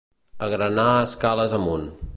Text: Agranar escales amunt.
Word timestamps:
Agranar 0.45 0.95
escales 1.11 1.57
amunt. 1.61 1.91